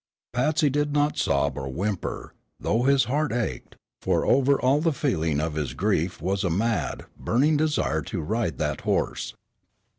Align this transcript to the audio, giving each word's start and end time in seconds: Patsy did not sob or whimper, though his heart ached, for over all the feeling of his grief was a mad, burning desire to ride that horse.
Patsy 0.33 0.71
did 0.71 0.93
not 0.93 1.15
sob 1.19 1.55
or 1.59 1.69
whimper, 1.69 2.33
though 2.59 2.85
his 2.85 3.03
heart 3.03 3.31
ached, 3.31 3.75
for 4.01 4.25
over 4.25 4.59
all 4.59 4.81
the 4.81 4.93
feeling 4.93 5.39
of 5.39 5.53
his 5.53 5.75
grief 5.75 6.19
was 6.19 6.43
a 6.43 6.49
mad, 6.49 7.05
burning 7.19 7.55
desire 7.55 8.01
to 8.01 8.19
ride 8.19 8.57
that 8.57 8.81
horse. 8.81 9.35